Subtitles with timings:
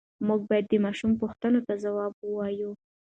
[0.27, 2.71] موږ باید د ماشومانو پوښتنو ته ځواب ووایو.